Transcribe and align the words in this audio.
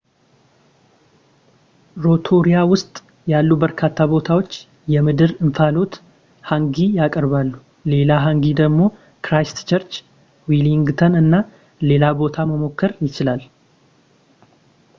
ሮቶሩያ 2.03 2.59
ውስጥ 2.71 2.91
ያሉ 3.31 3.49
በርካታ 3.63 3.97
ቦታዎች 4.13 4.51
የምድር 4.93 5.31
እንፋሎት 5.45 5.93
ሃንጊ 6.51 6.77
ያቀርባሉ 6.99 7.51
ሌላ 7.93 8.09
ሃንጊ 8.25 8.47
ደግሞ 8.61 8.81
ክራይስትቸርች 9.27 9.93
ዌሊንግተን 10.53 11.15
እና 11.21 11.33
ሌላ 11.91 12.03
ቦታ 12.23 12.37
መሞከር 12.53 12.93
ይችላል 13.07 13.43